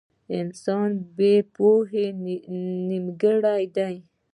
•انسان 0.39 0.89
بې 1.17 1.35
له 1.43 1.45
پوهې 1.55 2.05
نيمګړی 2.89 3.63
دی. 3.77 3.95